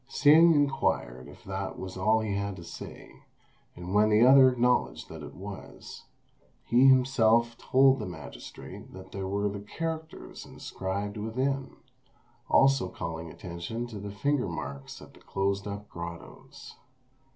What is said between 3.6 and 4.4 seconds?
and when the